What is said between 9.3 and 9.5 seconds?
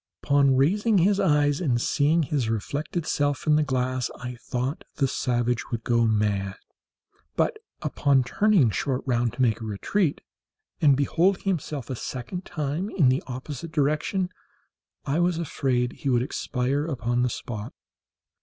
to